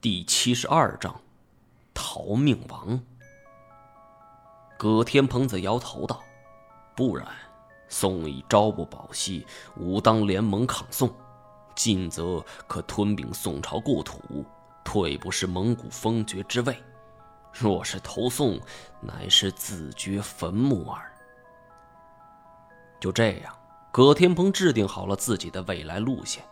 [0.00, 1.20] 第七十二章，
[1.92, 3.00] 逃命王。
[4.76, 6.22] 葛天鹏则摇头道
[6.94, 7.26] ：“不然，
[7.88, 9.44] 宋以朝不保夕，
[9.76, 11.08] 武当联盟抗宋；
[11.74, 14.44] 进则可吞并宋朝故土，
[14.84, 16.74] 退不失蒙古封爵之位；
[17.52, 18.56] 若是投宋，
[19.00, 21.12] 乃是自掘坟墓耳。”
[23.00, 23.52] 就这样，
[23.90, 26.44] 葛天鹏制定好了自己的未来路线，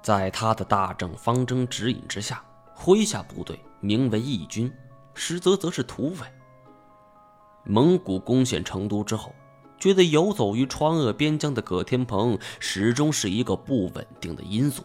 [0.00, 2.40] 在他的大政方针指引之下。
[2.76, 4.72] 麾下部队名为义军，
[5.14, 6.26] 实则则是土匪。
[7.64, 9.34] 蒙古攻陷成都之后，
[9.78, 14.82] 觉得游走于川鄂边疆的葛天鹏始终是一个不稳定的因素，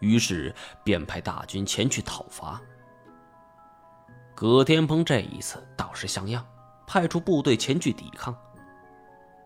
[0.00, 2.60] 于是便派大军前去讨伐。
[4.34, 6.46] 葛天鹏这一次倒是像样，
[6.86, 8.36] 派出部队前去抵抗，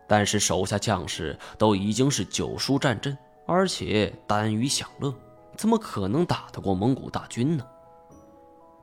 [0.08, 5.14] 但是手下将士都已经是久疏战阵，而且耽于享乐。
[5.60, 7.66] 怎么可能打得过蒙古大军呢？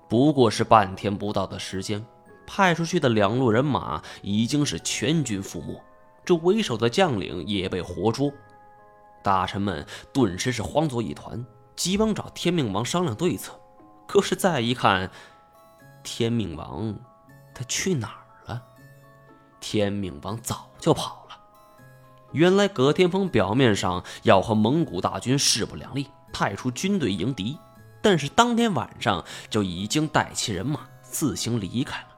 [0.07, 2.05] 不过是半天不到的时间，
[2.45, 5.81] 派出去的两路人马已经是全军覆没，
[6.23, 8.31] 这为首的将领也被活捉。
[9.23, 11.43] 大臣们顿时是慌作一团，
[11.75, 13.59] 急忙找天命王商量对策。
[14.07, 15.09] 可是再一看，
[16.03, 16.95] 天命王
[17.55, 18.21] 他去哪儿
[18.53, 18.61] 了？
[19.59, 21.39] 天命王早就跑了。
[22.33, 26.07] 原来葛天峰表面上要和蒙古大军势不两立。
[26.37, 27.57] 派出军队迎敌，
[27.99, 32.09] 但是当天晚上就已经带齐人马自行离开了。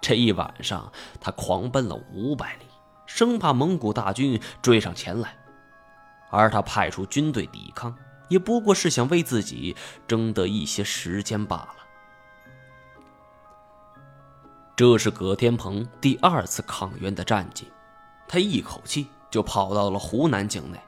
[0.00, 2.64] 这一晚上，他狂奔了五百里，
[3.04, 5.36] 生怕蒙古大军追上前来。
[6.30, 7.94] 而他派出军队抵抗，
[8.30, 9.76] 也不过是想为自己
[10.08, 11.76] 争得一些时间罢了。
[14.74, 17.70] 这是葛天鹏第二次抗元的战绩，
[18.26, 20.80] 他一口气就跑到了湖南境内。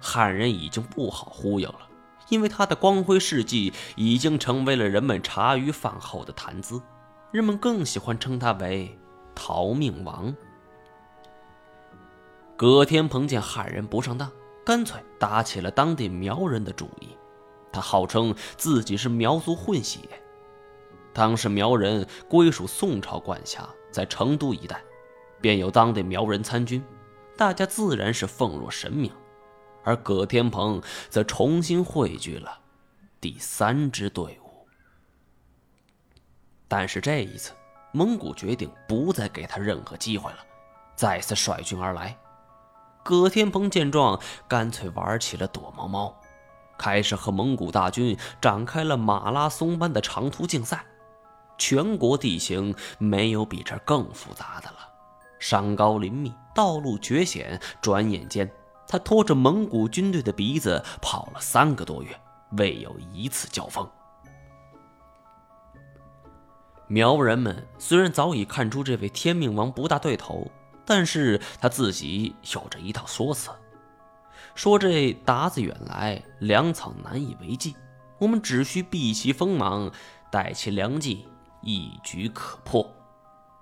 [0.00, 1.88] 汉人已经不好忽悠了，
[2.28, 6.80] 因为他的光辉事迹已经成为了人们茶余饭后的谈资，
[7.30, 8.98] 人们更喜欢称他为
[9.34, 10.34] “逃命王”。
[12.56, 14.30] 葛天鹏见汉人不上当，
[14.64, 17.08] 干脆打起了当地苗人的主意。
[17.72, 20.00] 他号称自己是苗族混血，
[21.12, 24.82] 当时苗人归属宋朝管辖，在成都一带，
[25.40, 26.84] 便有当地苗人参军，
[27.36, 29.10] 大家自然是奉若神明。
[29.84, 32.58] 而葛天鹏则重新汇聚了
[33.20, 34.66] 第三支队伍，
[36.68, 37.52] 但是这一次，
[37.92, 40.38] 蒙古决定不再给他任何机会了，
[40.94, 42.16] 再次率军而来。
[43.02, 46.14] 葛天鹏见状，干脆玩起了躲猫猫，
[46.78, 50.84] 开始和蒙古大军展开了马拉松般的长途竞赛。
[51.56, 54.78] 全国地形没有比这更复杂的了，
[55.38, 58.50] 山高林密，道路绝险，转眼间。
[58.90, 62.20] 他拖着蒙古军队的鼻子跑了三个多月，
[62.58, 63.88] 未有一次交锋。
[66.88, 70.50] 苗人们虽然早已看出这位天命王不大对头，
[70.84, 73.50] 但是他自己有着一套说辞，
[74.56, 77.76] 说这鞑子远来，粮草难以为继，
[78.18, 79.92] 我们只需避其锋芒，
[80.32, 81.28] 待其良机，
[81.62, 82.92] 一举可破。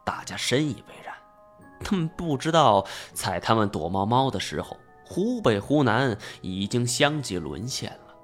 [0.06, 1.14] 大家深以为然，
[1.84, 4.74] 他们不知道，在他们躲猫猫的时候。
[5.08, 8.14] 湖北、湖南已经相继沦陷了，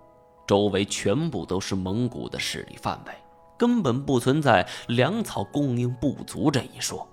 [0.47, 3.13] 周围全部都是蒙古的势力范围，
[3.57, 7.09] 根本不存在粮草供应不足这一说。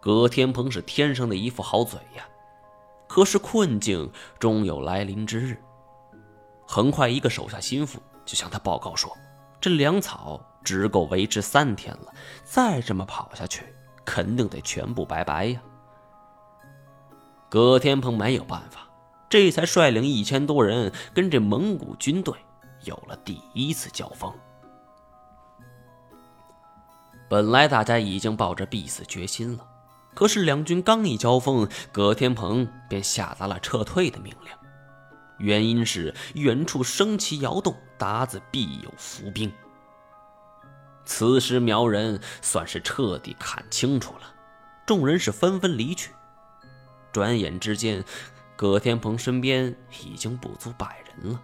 [0.00, 2.28] 葛天鹏是天生的一副好嘴呀，
[3.08, 5.56] 可是困境终有来临之日。
[6.66, 9.10] 很快，一个手下心腹就向他报告说
[9.58, 12.12] ：“这粮草只够维持三天了，
[12.44, 13.64] 再这么跑下去，
[14.04, 15.62] 肯定得全部拜拜呀。”
[17.48, 18.88] 葛天鹏没有办法，
[19.28, 22.34] 这才率领一千多人跟这蒙古军队
[22.84, 24.32] 有了第一次交锋。
[27.28, 29.66] 本来大家已经抱着必死决心了，
[30.14, 34.52] 可是两军刚一交锋，葛天鹏便下达了撤退的命令，
[35.38, 39.50] 原因是远处升旗摇动，鞑子必有伏兵。
[41.06, 44.34] 此时苗人算是彻底看清楚了，
[44.86, 46.10] 众人是纷纷离去。
[47.12, 48.04] 转眼之间，
[48.56, 51.42] 葛天鹏身边已经不足百人了。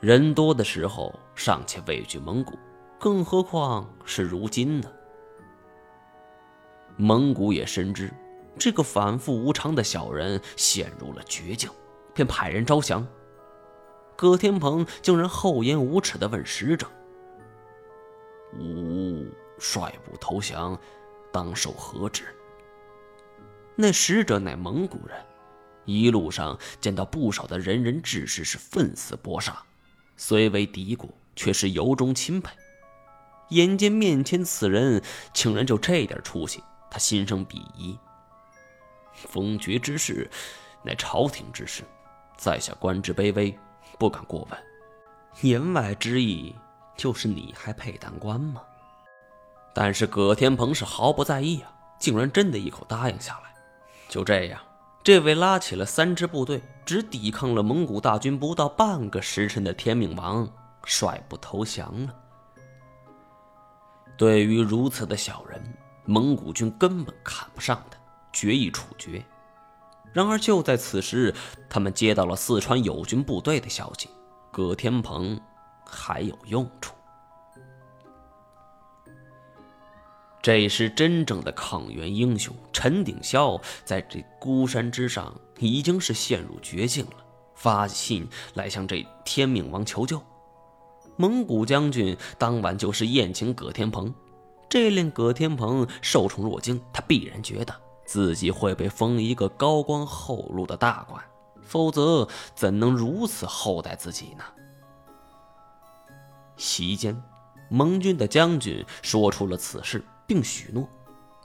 [0.00, 2.58] 人多的时候尚且畏惧蒙古，
[2.98, 4.90] 更何况是如今呢？
[6.96, 8.12] 蒙古也深知
[8.58, 11.70] 这个反复无常的小人陷入了绝境，
[12.14, 13.06] 便派人招降。
[14.16, 16.86] 葛天鹏竟然厚颜无耻地问使者
[18.56, 19.26] ：“吾
[19.58, 20.78] 率部投降，
[21.32, 22.24] 当受何职？”
[23.76, 25.24] 那使者乃蒙古人，
[25.84, 29.62] 一路上见到不少的仁人志士是奋死搏杀，
[30.16, 32.52] 虽为敌国，却是由衷钦佩。
[33.50, 37.98] 眼见面前此人竟然就这点出息，他心生鄙夷。
[39.12, 40.30] 封爵之事，
[40.82, 41.82] 乃朝廷之事，
[42.36, 43.56] 在下官职卑微，
[43.98, 44.60] 不敢过问。
[45.42, 46.54] 言外之意，
[46.96, 48.62] 就是你还配当官吗？
[49.74, 53.53] 但是葛天鹏是毫不在意啊，竟然真的一口答应下来。
[54.08, 54.60] 就这样，
[55.02, 60.48] 这位拉起了三支部队，只抵抗了蒙古大军不到半个时辰的天命王，
[60.84, 62.14] 率部投降了。
[64.16, 65.60] 对于如此的小人，
[66.04, 67.98] 蒙古军根本看不上他，
[68.32, 69.24] 决意处决。
[70.12, 71.34] 然而就在此时，
[71.68, 74.08] 他们接到了四川友军部队的消息，
[74.52, 75.40] 葛天鹏
[75.84, 76.94] 还有用处。
[80.44, 87.16] 这是，真正的抗元英雄陈鼎霄在这孤山之上已经是陷入绝境了，
[87.54, 90.20] 发信来向这天命王求救。
[91.16, 94.14] 蒙古将军当晚就是宴请葛天鹏，
[94.68, 96.78] 这令葛天鹏受宠若惊。
[96.92, 97.74] 他必然觉得
[98.04, 101.24] 自己会被封一个高官厚禄的大官，
[101.62, 104.44] 否则怎能如此厚待自己呢？
[106.58, 107.18] 席间，
[107.70, 110.88] 蒙军的将军说出了此事，并许诺，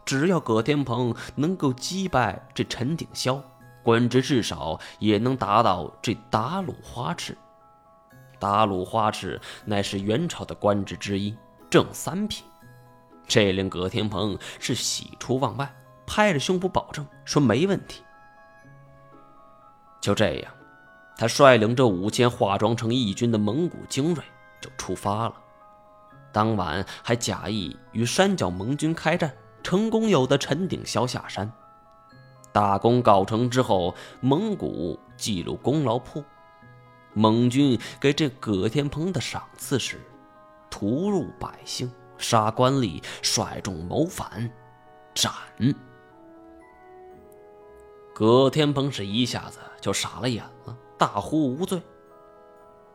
[0.05, 3.41] 只要葛天鹏能够击败这陈鼎霄，
[3.83, 7.37] 官职至少也能达到这达鲁花赤。
[8.39, 11.35] 达鲁花赤乃是元朝的官职之一，
[11.69, 12.45] 正三品。
[13.27, 15.71] 这令葛天鹏是喜出望外，
[16.07, 18.01] 拍着胸脯保证说没问题。
[20.01, 20.51] 就这样，
[21.17, 24.23] 他率领着五千化妆成义军的蒙古精锐
[24.61, 25.33] 就出发了。
[26.31, 29.33] 当晚还假意与山脚蒙军开战，
[29.63, 31.51] 成功有的陈鼎霄下山。
[32.51, 36.23] 大功告成之后，蒙古记录功劳簿。
[37.13, 39.99] 蒙军给这葛天鹏的赏赐是：
[40.69, 44.51] 屠戮百姓，杀官吏，率众谋反，
[45.13, 45.31] 斩。
[48.13, 51.81] 葛天鹏是一下子就傻了眼了，大呼无罪。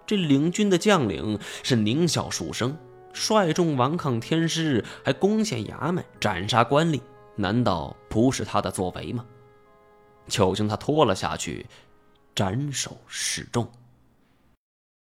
[0.07, 2.77] 这领军的将领是狞笑数声，
[3.14, 7.00] 率众顽抗天师，还攻陷衙门，斩杀官吏，
[7.37, 9.25] 难道不是他的作为吗？
[10.26, 11.64] 就将他拖了下去，
[12.34, 13.66] 斩首示众。